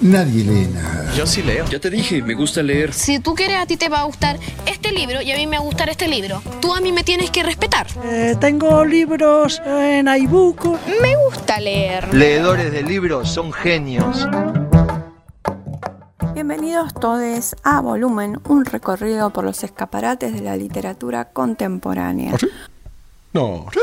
nadie 0.00 0.44
lee 0.44 0.68
nada. 0.72 1.12
Yo 1.14 1.26
sí 1.26 1.42
leo. 1.42 1.66
Ya 1.66 1.78
te 1.78 1.90
dije, 1.90 2.22
me 2.22 2.34
gusta 2.34 2.62
leer. 2.62 2.92
Si 2.92 3.18
tú 3.18 3.34
quieres, 3.34 3.58
a 3.58 3.66
ti 3.66 3.76
te 3.76 3.88
va 3.88 4.00
a 4.00 4.04
gustar 4.04 4.38
este 4.66 4.92
libro 4.92 5.20
y 5.20 5.30
a 5.32 5.36
mí 5.36 5.46
me 5.46 5.56
va 5.56 5.62
a 5.62 5.66
gustar 5.66 5.88
este 5.88 6.08
libro. 6.08 6.42
Tú 6.60 6.74
a 6.74 6.80
mí 6.80 6.92
me 6.92 7.04
tienes 7.04 7.30
que 7.30 7.42
respetar. 7.42 7.86
Eh, 8.04 8.36
tengo 8.40 8.84
libros 8.84 9.60
en 9.64 10.08
iBook. 10.08 10.64
Me 11.00 11.16
gusta 11.24 11.60
leer. 11.60 12.12
Leedores 12.14 12.72
de 12.72 12.82
libros 12.82 13.30
son 13.30 13.52
genios. 13.52 14.26
Bienvenidos 16.34 16.94
todos 16.94 17.54
a 17.62 17.80
Volumen, 17.80 18.40
un 18.48 18.64
recorrido 18.64 19.30
por 19.30 19.44
los 19.44 19.62
escaparates 19.62 20.32
de 20.32 20.40
la 20.40 20.56
literatura 20.56 21.26
contemporánea. 21.26 22.32
¿Ah, 22.34 22.38
sí? 22.38 22.46
No, 23.32 23.66
¿sí? 23.72 23.80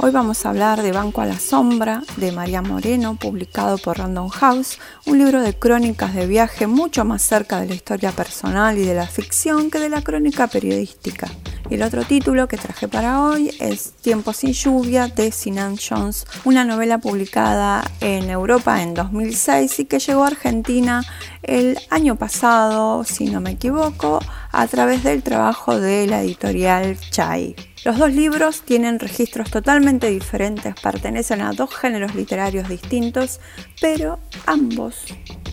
Hoy 0.00 0.12
vamos 0.12 0.46
a 0.46 0.50
hablar 0.50 0.80
de 0.82 0.92
Banco 0.92 1.22
a 1.22 1.26
la 1.26 1.40
Sombra 1.40 2.04
de 2.18 2.30
María 2.30 2.62
Moreno, 2.62 3.16
publicado 3.16 3.78
por 3.78 3.98
Random 3.98 4.28
House, 4.28 4.78
un 5.06 5.18
libro 5.18 5.42
de 5.42 5.58
crónicas 5.58 6.14
de 6.14 6.28
viaje 6.28 6.68
mucho 6.68 7.04
más 7.04 7.20
cerca 7.20 7.60
de 7.60 7.66
la 7.66 7.74
historia 7.74 8.12
personal 8.12 8.78
y 8.78 8.84
de 8.84 8.94
la 8.94 9.08
ficción 9.08 9.72
que 9.72 9.80
de 9.80 9.88
la 9.88 10.02
crónica 10.02 10.46
periodística. 10.46 11.28
Y 11.68 11.74
el 11.74 11.82
otro 11.82 12.04
título 12.04 12.46
que 12.46 12.56
traje 12.56 12.86
para 12.86 13.24
hoy 13.24 13.50
es 13.58 13.90
Tiempo 14.00 14.32
sin 14.32 14.52
lluvia 14.52 15.08
de 15.08 15.32
Sinan 15.32 15.76
Jones, 15.76 16.26
una 16.44 16.64
novela 16.64 16.98
publicada 16.98 17.82
en 18.00 18.30
Europa 18.30 18.80
en 18.80 18.94
2006 18.94 19.80
y 19.80 19.84
que 19.86 19.98
llegó 19.98 20.22
a 20.22 20.28
Argentina 20.28 21.04
el 21.42 21.76
año 21.90 22.14
pasado, 22.14 23.02
si 23.02 23.26
no 23.26 23.40
me 23.40 23.50
equivoco, 23.50 24.20
a 24.52 24.66
través 24.66 25.02
del 25.02 25.22
trabajo 25.22 25.78
de 25.78 26.06
la 26.06 26.22
editorial 26.22 26.98
Chai. 27.10 27.54
Los 27.84 27.98
dos 27.98 28.12
libros 28.12 28.62
tienen 28.62 28.98
registros 28.98 29.50
totalmente 29.50 30.08
diferentes, 30.10 30.74
pertenecen 30.80 31.42
a 31.42 31.52
dos 31.52 31.74
géneros 31.74 32.14
literarios 32.14 32.68
distintos, 32.68 33.40
pero 33.80 34.18
ambos, 34.46 34.96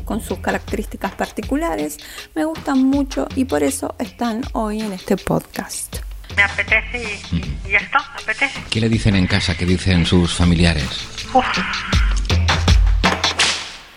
con 0.05 0.22
sus 0.22 0.39
características 0.39 1.13
particulares, 1.13 1.97
me 2.34 2.45
gustan 2.45 2.84
mucho 2.84 3.28
y 3.36 3.45
por 3.45 3.64
eso 3.64 3.95
están 4.00 4.42
hoy 4.53 4.81
en 4.81 4.94
este 4.94 5.17
podcast. 5.17 5.97
Me 6.36 6.44
apetece 6.44 7.22
y, 7.31 7.67
y 7.67 7.72
ya 7.72 7.78
está, 7.78 8.00
me 8.00 8.23
apetece. 8.23 8.64
¿Qué 8.69 8.81
le 8.81 8.89
dicen 8.89 9.16
en 9.16 9.28
casa? 9.28 9.56
¿Qué 9.56 9.66
dicen 9.66 10.06
sus 10.06 10.34
familiares? 10.34 11.08
Uf. 11.34 11.45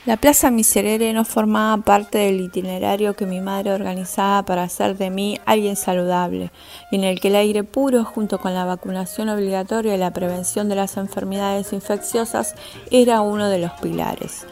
La 0.09 0.17
Plaza 0.17 0.51
Miserere 0.51 1.13
no 1.13 1.27
formaba 1.27 1.77
parte 1.85 2.17
del 2.17 2.41
itinerario 2.41 3.13
que 3.13 3.27
mi 3.27 3.43
madre 3.43 3.75
organizaba 3.75 4.43
para 4.43 4.63
hacer 4.63 4.97
de 4.97 5.11
mí 5.11 5.39
alguien 5.45 5.77
saludable, 5.77 6.51
y 6.91 6.97
en 6.97 7.05
el 7.05 7.21
que 7.21 7.29
el 7.29 7.37
aire 7.37 7.63
puro, 7.63 8.07
junto 8.07 8.39
con 8.39 8.55
la 8.55 8.65
vacunación 8.65 9.29
obligatoria 9.29 9.95
y 9.95 9.99
la 9.99 10.15
prevención 10.15 10.71
de 10.71 10.77
las 10.77 10.97
enfermedades 10.97 11.75
infecciosas, 11.75 12.55
era 12.91 13.21
uno 13.21 13.51
de 13.51 13.59
los 13.59 13.73
pilares. 13.83 14.47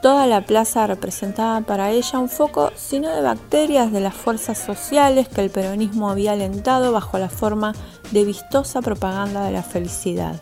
Toda 0.00 0.26
la 0.26 0.46
plaza 0.46 0.86
representaba 0.86 1.60
para 1.60 1.90
ella 1.90 2.18
un 2.18 2.30
foco, 2.30 2.72
si 2.74 2.98
no 2.98 3.14
de 3.14 3.20
bacterias, 3.20 3.92
de 3.92 4.00
las 4.00 4.14
fuerzas 4.14 4.56
sociales 4.56 5.28
que 5.28 5.42
el 5.42 5.50
peronismo 5.50 6.08
había 6.08 6.32
alentado 6.32 6.90
bajo 6.90 7.18
la 7.18 7.28
forma 7.28 7.74
de 8.12 8.24
vistosa 8.24 8.80
propaganda 8.80 9.44
de 9.44 9.52
la 9.52 9.62
felicidad. 9.62 10.40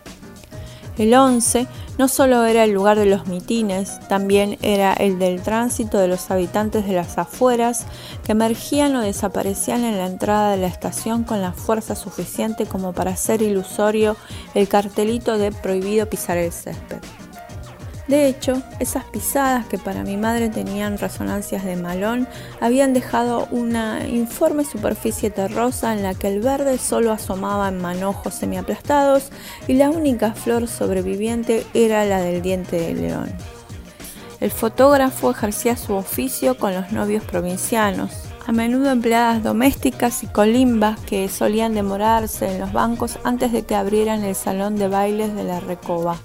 El 0.97 1.13
11 1.13 1.67
no 1.97 2.07
solo 2.07 2.45
era 2.45 2.63
el 2.63 2.71
lugar 2.71 2.97
de 2.97 3.05
los 3.05 3.27
mitines, 3.27 3.99
también 4.07 4.57
era 4.61 4.93
el 4.93 5.19
del 5.19 5.41
tránsito 5.41 5.97
de 5.99 6.07
los 6.07 6.31
habitantes 6.31 6.85
de 6.85 6.93
las 6.93 7.17
afueras 7.17 7.85
que 8.25 8.33
emergían 8.33 8.95
o 8.95 9.01
desaparecían 9.01 9.83
en 9.83 9.97
la 9.97 10.07
entrada 10.07 10.51
de 10.51 10.57
la 10.57 10.67
estación 10.67 11.23
con 11.23 11.41
la 11.41 11.53
fuerza 11.53 11.95
suficiente 11.95 12.65
como 12.65 12.93
para 12.93 13.11
hacer 13.11 13.41
ilusorio 13.41 14.17
el 14.53 14.67
cartelito 14.67 15.37
de 15.37 15.51
prohibido 15.51 16.09
pisar 16.09 16.37
el 16.37 16.51
césped. 16.51 16.99
De 18.11 18.27
hecho, 18.27 18.61
esas 18.81 19.05
pisadas 19.05 19.67
que 19.67 19.77
para 19.77 20.03
mi 20.03 20.17
madre 20.17 20.49
tenían 20.49 20.97
resonancias 20.97 21.63
de 21.63 21.77
malón 21.77 22.27
habían 22.59 22.91
dejado 22.91 23.47
una 23.51 24.05
informe 24.05 24.65
superficie 24.65 25.29
terrosa 25.29 25.93
en 25.93 26.03
la 26.03 26.13
que 26.13 26.27
el 26.27 26.41
verde 26.41 26.77
solo 26.77 27.13
asomaba 27.13 27.69
en 27.69 27.81
manojos 27.81 28.33
semiaplastados 28.33 29.29
y 29.65 29.75
la 29.75 29.89
única 29.89 30.33
flor 30.33 30.67
sobreviviente 30.67 31.65
era 31.73 32.03
la 32.03 32.19
del 32.19 32.41
diente 32.41 32.81
de 32.81 32.95
león. 32.95 33.31
El 34.41 34.51
fotógrafo 34.51 35.31
ejercía 35.31 35.77
su 35.77 35.93
oficio 35.93 36.57
con 36.57 36.73
los 36.73 36.91
novios 36.91 37.23
provincianos, 37.23 38.11
a 38.45 38.51
menudo 38.51 38.91
empleadas 38.91 39.41
domésticas 39.41 40.21
y 40.23 40.27
colimbas 40.27 40.99
que 40.99 41.29
solían 41.29 41.75
demorarse 41.75 42.51
en 42.51 42.59
los 42.59 42.73
bancos 42.73 43.19
antes 43.23 43.53
de 43.53 43.63
que 43.63 43.75
abrieran 43.75 44.25
el 44.25 44.35
salón 44.35 44.75
de 44.75 44.89
bailes 44.89 45.33
de 45.33 45.45
la 45.45 45.61
Recoba. 45.61 46.19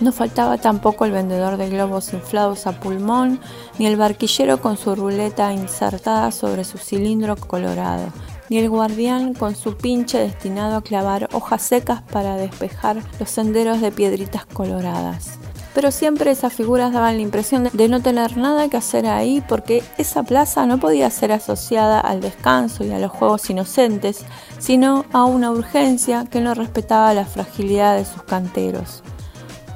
No 0.00 0.12
faltaba 0.12 0.58
tampoco 0.58 1.04
el 1.04 1.10
vendedor 1.10 1.56
de 1.56 1.68
globos 1.68 2.12
inflados 2.12 2.68
a 2.68 2.78
pulmón, 2.78 3.40
ni 3.78 3.86
el 3.86 3.96
barquillero 3.96 4.60
con 4.60 4.76
su 4.76 4.94
ruleta 4.94 5.52
insertada 5.52 6.30
sobre 6.30 6.62
su 6.62 6.78
cilindro 6.78 7.34
colorado, 7.34 8.12
ni 8.48 8.58
el 8.58 8.70
guardián 8.70 9.34
con 9.34 9.56
su 9.56 9.76
pinche 9.76 10.18
destinado 10.18 10.76
a 10.76 10.82
clavar 10.82 11.28
hojas 11.32 11.62
secas 11.62 12.02
para 12.02 12.36
despejar 12.36 13.02
los 13.18 13.28
senderos 13.28 13.80
de 13.80 13.90
piedritas 13.90 14.46
coloradas. 14.46 15.38
Pero 15.74 15.90
siempre 15.90 16.30
esas 16.30 16.52
figuras 16.52 16.92
daban 16.92 17.16
la 17.16 17.22
impresión 17.22 17.68
de 17.72 17.88
no 17.88 18.00
tener 18.00 18.36
nada 18.36 18.68
que 18.68 18.76
hacer 18.76 19.06
ahí 19.06 19.42
porque 19.48 19.82
esa 19.96 20.22
plaza 20.22 20.64
no 20.64 20.78
podía 20.78 21.10
ser 21.10 21.32
asociada 21.32 21.98
al 21.98 22.20
descanso 22.20 22.84
y 22.84 22.92
a 22.92 22.98
los 23.00 23.10
juegos 23.10 23.50
inocentes, 23.50 24.24
sino 24.58 25.04
a 25.12 25.24
una 25.24 25.50
urgencia 25.50 26.24
que 26.30 26.40
no 26.40 26.54
respetaba 26.54 27.14
la 27.14 27.26
fragilidad 27.26 27.96
de 27.96 28.04
sus 28.04 28.22
canteros. 28.22 29.02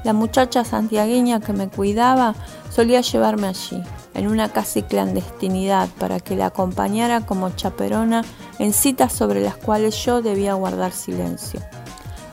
La 0.03 0.11
muchacha 0.11 0.65
santiagueña 0.65 1.39
que 1.39 1.53
me 1.53 1.69
cuidaba 1.69 2.35
solía 2.69 3.01
llevarme 3.01 3.47
allí, 3.47 3.81
en 4.13 4.27
una 4.27 4.49
casi 4.49 4.83
clandestinidad, 4.83 5.87
para 5.97 6.19
que 6.19 6.35
la 6.35 6.47
acompañara 6.47 7.21
como 7.21 7.49
chaperona 7.51 8.23
en 8.59 8.73
citas 8.73 9.13
sobre 9.13 9.41
las 9.41 9.55
cuales 9.55 9.95
yo 10.03 10.21
debía 10.21 10.55
guardar 10.55 10.91
silencio. 10.91 11.61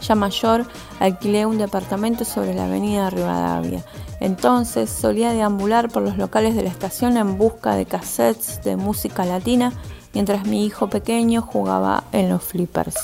Ya 0.02 0.14
mayor, 0.14 0.66
alquilé 0.98 1.46
un 1.46 1.58
departamento 1.58 2.24
sobre 2.24 2.54
la 2.54 2.64
avenida 2.64 3.10
Rivadavia. 3.10 3.84
Entonces 4.18 4.90
solía 4.90 5.32
deambular 5.32 5.90
por 5.90 6.02
los 6.02 6.16
locales 6.16 6.56
de 6.56 6.62
la 6.62 6.70
estación 6.70 7.16
en 7.16 7.38
busca 7.38 7.74
de 7.74 7.86
cassettes 7.86 8.62
de 8.64 8.76
música 8.76 9.24
latina, 9.24 9.72
mientras 10.12 10.46
mi 10.46 10.64
hijo 10.64 10.88
pequeño 10.90 11.42
jugaba 11.42 12.04
en 12.12 12.30
los 12.30 12.42
flippers. 12.42 12.96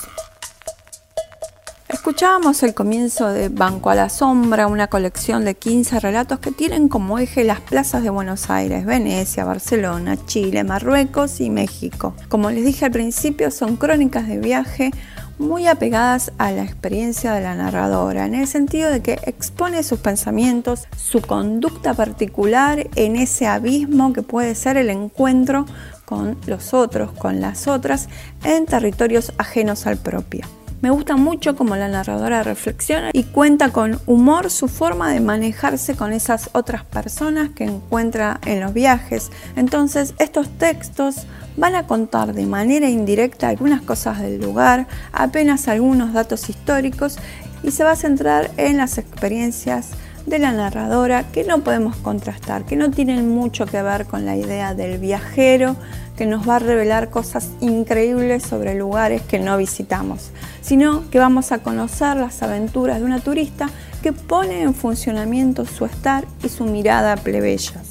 Escuchábamos 2.07 2.63
el 2.63 2.73
comienzo 2.73 3.33
de 3.33 3.49
Banco 3.49 3.89
a 3.89 3.95
la 3.95 4.07
Sombra, 4.07 4.67
una 4.67 4.87
colección 4.87 5.43
de 5.43 5.55
15 5.55 5.99
relatos 5.99 6.39
que 6.39 6.53
tienen 6.53 6.87
como 6.87 7.19
eje 7.19 7.43
las 7.43 7.59
plazas 7.59 8.01
de 8.01 8.09
Buenos 8.09 8.49
Aires, 8.49 8.85
Venecia, 8.85 9.43
Barcelona, 9.43 10.15
Chile, 10.25 10.63
Marruecos 10.63 11.41
y 11.41 11.49
México. 11.49 12.15
Como 12.29 12.49
les 12.49 12.63
dije 12.63 12.85
al 12.85 12.91
principio, 12.91 13.51
son 13.51 13.75
crónicas 13.75 14.25
de 14.25 14.37
viaje 14.37 14.91
muy 15.37 15.67
apegadas 15.67 16.31
a 16.37 16.51
la 16.51 16.63
experiencia 16.63 17.33
de 17.33 17.41
la 17.41 17.55
narradora, 17.55 18.25
en 18.25 18.35
el 18.35 18.47
sentido 18.47 18.89
de 18.89 19.01
que 19.01 19.19
expone 19.23 19.83
sus 19.83 19.99
pensamientos, 19.99 20.87
su 20.95 21.19
conducta 21.19 21.93
particular 21.93 22.87
en 22.95 23.17
ese 23.17 23.47
abismo 23.47 24.13
que 24.13 24.21
puede 24.21 24.55
ser 24.55 24.77
el 24.77 24.89
encuentro 24.89 25.65
con 26.05 26.37
los 26.47 26.73
otros, 26.73 27.11
con 27.11 27.41
las 27.41 27.67
otras, 27.67 28.07
en 28.45 28.65
territorios 28.65 29.33
ajenos 29.37 29.85
al 29.87 29.97
propio. 29.97 30.47
Me 30.79 30.91
gusta 30.91 31.15
mucho 31.15 31.55
como 31.55 31.75
la 31.75 31.87
narradora 31.87 32.43
reflexiona 32.43 33.09
y 33.11 33.23
cuenta 33.23 33.69
con 33.71 33.99
humor 34.05 34.51
su 34.51 34.67
forma 34.67 35.11
de 35.11 35.19
manejarse 35.19 35.95
con 35.95 36.13
esas 36.13 36.51
otras 36.53 36.83
personas 36.85 37.49
que 37.49 37.63
encuentra 37.63 38.39
en 38.45 38.59
los 38.59 38.75
viajes. 38.75 39.31
Entonces 39.55 40.13
estos 40.19 40.49
textos 40.59 41.25
van 41.57 41.73
a 41.73 41.87
contar 41.87 42.33
de 42.35 42.45
manera 42.45 42.89
indirecta 42.89 43.49
algunas 43.49 43.81
cosas 43.81 44.21
del 44.21 44.39
lugar, 44.39 44.85
apenas 45.11 45.67
algunos 45.67 46.13
datos 46.13 46.47
históricos 46.47 47.17
y 47.63 47.71
se 47.71 47.83
va 47.83 47.91
a 47.91 47.95
centrar 47.95 48.51
en 48.57 48.77
las 48.77 48.99
experiencias 48.99 49.89
de 50.27 50.39
la 50.39 50.51
narradora 50.51 51.23
que 51.31 51.45
no 51.45 51.63
podemos 51.63 51.95
contrastar, 51.95 52.65
que 52.65 52.75
no 52.75 52.91
tienen 52.91 53.29
mucho 53.29 53.65
que 53.65 53.81
ver 53.81 54.05
con 54.05 54.25
la 54.25 54.35
idea 54.35 54.75
del 54.75 54.99
viajero 54.99 55.77
que 56.17 56.25
nos 56.25 56.47
va 56.47 56.57
a 56.57 56.59
revelar 56.59 57.09
cosas 57.09 57.49
increíbles 57.61 58.43
sobre 58.43 58.75
lugares 58.75 59.21
que 59.21 59.39
no 59.39 59.55
visitamos, 59.55 60.31
sino 60.61 61.09
que 61.09 61.19
vamos 61.19 61.53
a 61.53 61.59
conocer 61.59 62.17
las 62.17 62.43
aventuras 62.43 62.99
de 62.99 63.05
una 63.05 63.19
turista 63.19 63.69
que 64.03 64.11
pone 64.11 64.63
en 64.63 64.73
funcionamiento 64.73 65.65
su 65.65 65.85
estar 65.85 66.25
y 66.43 66.49
su 66.49 66.65
mirada 66.65 67.15
plebeya. 67.15 67.86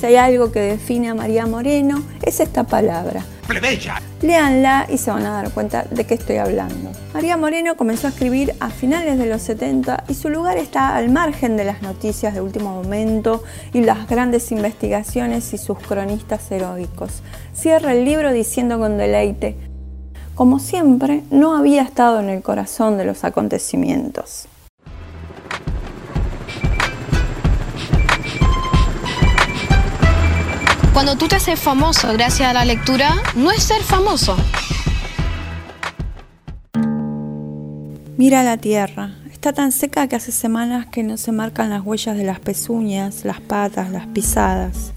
Si 0.00 0.06
hay 0.06 0.16
algo 0.16 0.50
que 0.50 0.60
define 0.60 1.10
a 1.10 1.14
María 1.14 1.44
Moreno, 1.44 2.02
es 2.22 2.40
esta 2.40 2.64
palabra. 2.64 3.22
¡Plebeya! 3.46 4.00
Léanla 4.22 4.86
y 4.88 4.96
se 4.96 5.10
van 5.10 5.26
a 5.26 5.32
dar 5.32 5.50
cuenta 5.50 5.84
de 5.90 6.06
qué 6.06 6.14
estoy 6.14 6.36
hablando. 6.36 6.90
María 7.12 7.36
Moreno 7.36 7.76
comenzó 7.76 8.06
a 8.06 8.10
escribir 8.10 8.54
a 8.60 8.70
finales 8.70 9.18
de 9.18 9.26
los 9.26 9.42
70 9.42 10.04
y 10.08 10.14
su 10.14 10.30
lugar 10.30 10.56
está 10.56 10.96
al 10.96 11.10
margen 11.10 11.58
de 11.58 11.66
las 11.66 11.82
noticias 11.82 12.32
de 12.32 12.40
último 12.40 12.82
momento 12.82 13.44
y 13.74 13.82
las 13.82 14.08
grandes 14.08 14.50
investigaciones 14.52 15.52
y 15.52 15.58
sus 15.58 15.78
cronistas 15.78 16.50
heroicos. 16.50 17.22
Cierra 17.52 17.92
el 17.92 18.06
libro 18.06 18.32
diciendo 18.32 18.78
con 18.78 18.96
deleite, 18.96 19.58
como 20.34 20.60
siempre, 20.60 21.24
no 21.30 21.54
había 21.54 21.82
estado 21.82 22.20
en 22.20 22.30
el 22.30 22.40
corazón 22.40 22.96
de 22.96 23.04
los 23.04 23.22
acontecimientos. 23.24 24.48
Cuando 30.92 31.16
tú 31.16 31.28
te 31.28 31.36
haces 31.36 31.58
famoso 31.58 32.12
gracias 32.12 32.48
a 32.48 32.52
la 32.52 32.64
lectura, 32.64 33.14
no 33.36 33.52
es 33.52 33.62
ser 33.62 33.80
famoso. 33.82 34.36
Mira 38.16 38.42
la 38.42 38.56
tierra. 38.56 39.14
Está 39.32 39.52
tan 39.52 39.70
seca 39.70 40.08
que 40.08 40.16
hace 40.16 40.32
semanas 40.32 40.86
que 40.86 41.04
no 41.04 41.16
se 41.16 41.30
marcan 41.30 41.70
las 41.70 41.86
huellas 41.86 42.16
de 42.16 42.24
las 42.24 42.40
pezuñas, 42.40 43.24
las 43.24 43.40
patas, 43.40 43.90
las 43.90 44.08
pisadas. 44.08 44.92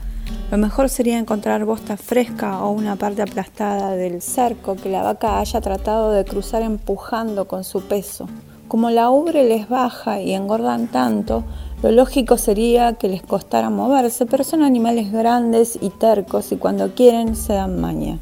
Lo 0.52 0.58
mejor 0.58 0.90
sería 0.90 1.20
encontrar 1.20 1.64
bosta 1.64 1.96
fresca 1.96 2.64
o 2.64 2.72
una 2.72 2.96
parte 2.96 3.22
aplastada 3.22 3.92
del 3.92 4.22
cerco 4.22 4.76
que 4.76 4.90
la 4.90 5.04
vaca 5.04 5.40
haya 5.40 5.62
tratado 5.62 6.12
de 6.12 6.26
cruzar 6.26 6.64
empujando 6.64 7.48
con 7.48 7.64
su 7.64 7.84
peso. 7.84 8.28
Como 8.68 8.90
la 8.90 9.12
ubre 9.12 9.44
les 9.44 9.70
baja 9.70 10.20
y 10.20 10.34
engordan 10.34 10.88
tanto, 10.88 11.44
lo 11.84 11.92
lógico 11.92 12.38
sería 12.38 12.94
que 12.94 13.10
les 13.10 13.22
costara 13.22 13.70
moverse, 13.70 14.26
pero 14.26 14.46
son 14.46 14.64
animales 14.64 15.12
grandes 15.12 15.78
y 15.82 15.90
tercos 15.90 16.54
y 16.54 16.56
cuando 16.56 16.96
quieren 16.96 17.36
se 17.36 17.52
dan 17.52 17.82
maña. 17.82 18.20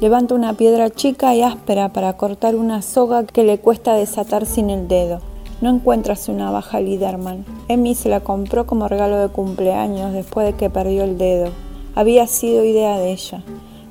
Levanta 0.00 0.36
una 0.36 0.52
piedra 0.54 0.88
chica 0.88 1.34
y 1.34 1.42
áspera 1.42 1.88
para 1.88 2.12
cortar 2.12 2.54
una 2.54 2.80
soga 2.80 3.24
que 3.24 3.42
le 3.42 3.58
cuesta 3.58 3.94
desatar 3.94 4.46
sin 4.46 4.70
el 4.70 4.86
dedo. 4.86 5.20
No 5.60 5.70
encuentra 5.70 6.14
su 6.14 6.32
navaja 6.32 6.80
Liderman. 6.80 7.44
Emmy 7.66 7.96
se 7.96 8.08
la 8.08 8.20
compró 8.20 8.66
como 8.66 8.86
regalo 8.86 9.18
de 9.18 9.30
cumpleaños 9.30 10.12
después 10.12 10.46
de 10.46 10.52
que 10.52 10.70
perdió 10.70 11.02
el 11.02 11.18
dedo. 11.18 11.50
Había 11.96 12.28
sido 12.28 12.64
idea 12.64 12.98
de 12.98 13.10
ella. 13.10 13.42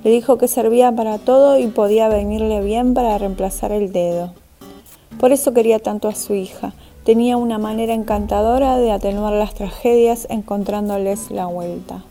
Le 0.06 0.12
dijo 0.12 0.38
que 0.38 0.48
servía 0.48 0.90
para 0.94 1.18
todo 1.18 1.60
y 1.60 1.68
podía 1.68 2.07
venirle 2.07 2.62
bien 2.62 2.94
para 2.94 3.18
reemplazar 3.18 3.74
el 3.74 3.92
dedo. 3.92 4.31
Por 5.19 5.34
eso 5.34 5.54
quería 5.54 5.80
tanto 5.80 6.07
a 6.07 6.16
su 6.16 6.34
hija. 6.34 6.74
Tenía 7.03 7.36
una 7.36 7.57
manera 7.57 7.95
encantadora 7.95 8.77
de 8.77 8.92
atenuar 8.92 9.33
las 9.33 9.56
tragedias 9.56 10.27
encontrándoles 10.30 11.31
la 11.31 11.48
vuelta. 11.48 12.03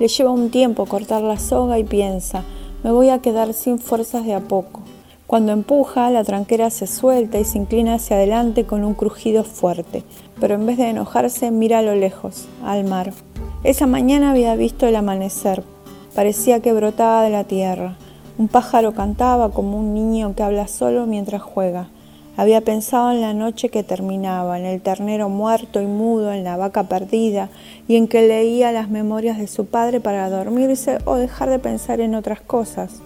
Le 0.00 0.08
lleva 0.08 0.32
un 0.32 0.50
tiempo 0.50 0.86
cortar 0.86 1.22
la 1.22 1.38
soga 1.38 1.78
y 1.78 1.84
piensa, 1.84 2.42
me 2.82 2.90
voy 2.90 3.10
a 3.10 3.20
quedar 3.20 3.54
sin 3.54 3.78
fuerzas 3.78 4.26
de 4.26 4.34
a 4.34 4.40
poco. 4.40 4.80
Cuando 5.28 5.52
empuja, 5.52 6.10
la 6.10 6.24
tranquera 6.24 6.70
se 6.70 6.88
suelta 6.88 7.38
y 7.38 7.44
se 7.44 7.58
inclina 7.58 7.94
hacia 7.94 8.16
adelante 8.16 8.64
con 8.64 8.84
un 8.84 8.94
crujido 8.94 9.44
fuerte, 9.44 10.02
pero 10.40 10.54
en 10.54 10.66
vez 10.66 10.76
de 10.78 10.88
enojarse 10.88 11.52
mira 11.52 11.78
a 11.78 11.82
lo 11.82 11.94
lejos, 11.94 12.46
al 12.64 12.84
mar. 12.84 13.12
Esa 13.62 13.86
mañana 13.86 14.32
había 14.32 14.56
visto 14.56 14.86
el 14.86 14.96
amanecer. 14.96 15.62
Parecía 16.16 16.60
que 16.60 16.72
brotaba 16.72 17.22
de 17.22 17.30
la 17.30 17.44
tierra. 17.44 17.96
Un 18.38 18.48
pájaro 18.48 18.92
cantaba 18.92 19.50
como 19.50 19.78
un 19.78 19.94
niño 19.94 20.34
que 20.34 20.42
habla 20.42 20.66
solo 20.66 21.06
mientras 21.06 21.42
juega. 21.42 21.88
Había 22.38 22.60
pensado 22.60 23.12
en 23.12 23.22
la 23.22 23.32
noche 23.32 23.70
que 23.70 23.82
terminaba, 23.82 24.58
en 24.58 24.66
el 24.66 24.82
ternero 24.82 25.30
muerto 25.30 25.80
y 25.80 25.86
mudo, 25.86 26.32
en 26.32 26.44
la 26.44 26.58
vaca 26.58 26.84
perdida, 26.84 27.48
y 27.88 27.96
en 27.96 28.08
que 28.08 28.26
leía 28.26 28.72
las 28.72 28.90
memorias 28.90 29.38
de 29.38 29.46
su 29.46 29.66
padre 29.66 30.00
para 30.00 30.28
dormirse 30.28 30.98
o 31.06 31.16
dejar 31.16 31.48
de 31.48 31.58
pensar 31.58 32.00
en 32.00 32.14
otras 32.14 32.42
cosas, 32.42 33.00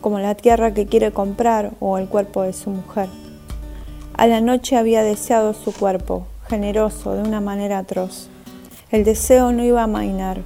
como 0.00 0.20
la 0.20 0.36
tierra 0.36 0.72
que 0.72 0.86
quiere 0.86 1.10
comprar 1.10 1.72
o 1.80 1.98
el 1.98 2.06
cuerpo 2.08 2.42
de 2.42 2.52
su 2.52 2.70
mujer. 2.70 3.08
A 4.14 4.28
la 4.28 4.40
noche 4.40 4.76
había 4.76 5.02
deseado 5.02 5.52
su 5.52 5.72
cuerpo, 5.72 6.26
generoso, 6.48 7.14
de 7.14 7.22
una 7.22 7.40
manera 7.40 7.78
atroz. 7.78 8.28
El 8.92 9.02
deseo 9.02 9.50
no 9.50 9.64
iba 9.64 9.82
a 9.82 9.88
mainar. 9.88 10.42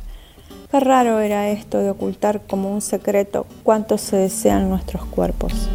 Qué 0.71 0.81
raro 0.81 1.21
era 1.21 1.51
esto 1.51 1.79
de 1.79 1.91
ocultar 1.91 2.41
como 2.47 2.73
un 2.73 2.81
secreto 2.81 3.45
cuánto 3.65 3.99
se 3.99 4.17
desean 4.17 4.71
nuestros 4.71 5.05
cuerpos. 5.05 5.69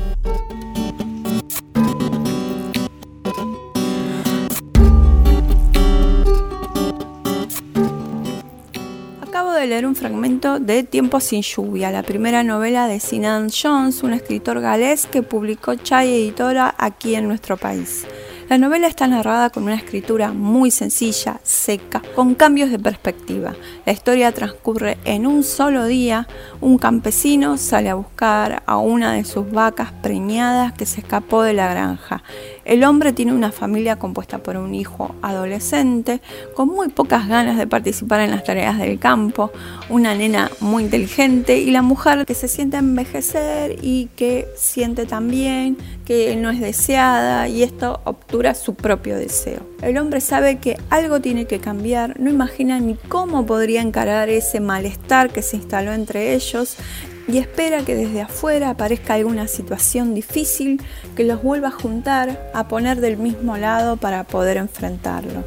De 9.66 9.70
leer 9.70 9.88
un 9.88 9.96
fragmento 9.96 10.60
de 10.60 10.84
Tiempo 10.84 11.20
sin 11.20 11.42
lluvia, 11.42 11.90
la 11.90 12.04
primera 12.04 12.44
novela 12.44 12.88
de 12.88 13.00
Sinan 13.00 13.50
Jones, 13.50 14.04
un 14.04 14.14
escritor 14.14 14.62
galés 14.62 15.08
que 15.08 15.24
publicó 15.24 15.74
Chai 15.74 16.14
Editora 16.14 16.76
aquí 16.78 17.16
en 17.16 17.28
nuestro 17.28 17.58
país. 17.58 18.06
La 18.48 18.60
novela 18.60 18.86
está 18.86 19.08
narrada 19.08 19.50
con 19.50 19.64
una 19.64 19.74
escritura 19.74 20.32
muy 20.32 20.70
sencilla, 20.70 21.40
seca, 21.42 22.04
con 22.14 22.36
cambios 22.36 22.70
de 22.70 22.78
perspectiva. 22.78 23.56
La 23.88 23.92
historia 23.92 24.32
transcurre 24.32 25.00
en 25.04 25.26
un 25.26 25.44
solo 25.44 25.88
día. 25.88 26.28
Un 26.62 26.78
campesino 26.78 27.58
sale 27.58 27.90
a 27.90 27.96
buscar 27.96 28.62
a 28.68 28.78
una 28.78 29.14
de 29.14 29.26
sus 29.26 29.50
vacas 29.50 29.92
preñadas 30.04 30.74
que 30.74 30.86
se 30.86 31.02
escapó 31.02 31.42
de 31.42 31.54
la 31.54 31.74
granja. 31.74 32.22
El 32.66 32.84
hombre 32.84 33.14
tiene 33.14 33.32
una 33.32 33.52
familia 33.52 33.98
compuesta 33.98 34.40
por 34.40 34.58
un 34.58 34.74
hijo 34.74 35.16
adolescente 35.22 36.20
con 36.56 36.68
muy 36.68 36.90
pocas 36.90 37.28
ganas 37.28 37.58
de 37.58 37.68
participar 37.68 38.22
en 38.22 38.32
las 38.32 38.44
tareas 38.44 38.80
del 38.80 38.98
campo, 38.98 39.52
una 39.88 40.16
nena 40.16 40.50
muy 40.60 40.84
inteligente 40.84 41.60
y 41.60 41.70
la 41.70 41.84
mujer 41.84 42.26
que 42.26 42.34
se 42.34 42.48
siente 42.48 42.78
envejecer 42.78 43.78
y 43.84 44.08
que 44.16 44.48
siente 44.56 45.06
también 45.06 45.78
que 46.06 46.36
no 46.36 46.50
es 46.50 46.60
deseada 46.60 47.48
y 47.48 47.62
esto 47.62 48.02
obtura 48.04 48.56
su 48.56 48.74
propio 48.74 49.16
deseo. 49.16 49.60
El 49.84 50.00
hombre 50.00 50.20
sabe 50.20 50.58
que 50.58 50.78
algo 50.90 51.20
tiene 51.22 51.46
que 51.46 51.60
cambiar, 51.60 52.20
no 52.20 52.32
imagina 52.32 52.80
ni 52.80 52.96
cómo 52.96 53.46
podría 53.46 53.82
encarar 53.82 54.30
ese 54.30 54.60
malestar 54.60 55.30
que 55.30 55.44
se 55.44 55.58
instaló 55.58 55.94
entre 55.94 56.34
ellos 56.34 56.78
y 57.28 57.38
espera 57.38 57.84
que 57.84 57.96
desde 57.96 58.22
afuera 58.22 58.70
aparezca 58.70 59.16
alguna 59.16 59.48
situación 59.48 60.14
difícil 60.14 60.82
que 61.16 61.24
los 61.24 61.42
vuelva 61.42 61.70
a 61.70 61.72
juntar, 61.72 62.52
a 62.54 62.68
poner 62.68 63.02
del 63.02 63.18
mismo 63.18 63.58
lado 63.58 63.98
para 63.98 64.24
poder 64.24 64.58
enfrentarlo. 64.58 65.44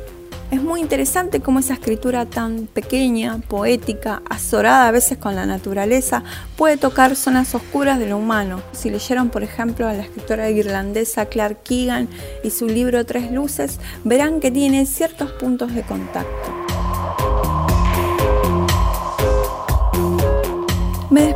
Es 0.51 0.63
muy 0.63 0.81
interesante 0.81 1.41
cómo 1.41 1.59
esa 1.59 1.75
escritura 1.75 2.25
tan 2.25 2.69
pequeña, 2.69 3.39
poética, 3.49 4.23
azorada 4.31 4.89
a 4.89 4.93
veces 4.93 5.19
con 5.19 5.35
la 5.35 5.45
naturaleza, 5.45 6.25
puede 6.57 6.79
tocar 6.79 7.17
zonas 7.17 7.55
oscuras 7.55 7.99
de 7.99 8.09
lo 8.09 8.17
humano. 8.17 8.63
Si 8.73 8.89
leyeron, 8.89 9.29
por 9.29 9.43
ejemplo, 9.43 9.87
a 9.87 9.93
la 9.93 10.05
escritora 10.05 10.49
irlandesa 10.49 11.27
Clark 11.27 11.63
Keegan 11.65 12.09
y 12.43 12.51
su 12.51 12.67
libro 12.67 13.05
Tres 13.05 13.31
Luces, 13.31 13.79
verán 14.05 14.41
que 14.41 14.51
tiene 14.51 14.87
ciertos 14.87 15.33
puntos 15.33 15.75
de 15.75 15.83
contacto. 15.83 16.58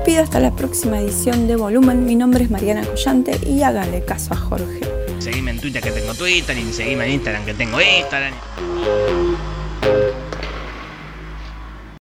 Despido 0.02 0.25
hasta 0.25 0.40
la 0.40 0.50
próxima 0.50 0.99
edición 0.99 1.46
de 1.46 1.54
Volumen. 1.54 2.04
Mi 2.04 2.16
nombre 2.16 2.43
es 2.43 2.50
Mariana 2.50 2.82
Collante 2.84 3.38
y 3.46 3.62
háganle 3.62 4.04
caso 4.04 4.34
a 4.34 4.37
Jorge. 4.37 4.81
Seguime 5.20 5.52
en 5.52 5.60
Twitter 5.60 5.81
que 5.81 5.93
tengo 5.93 6.12
Twitter 6.12 6.58
y 6.58 6.72
seguime 6.72 7.04
en 7.04 7.12
Instagram 7.12 7.44
que 7.44 7.54
tengo 7.54 7.81
Instagram. 7.81 8.34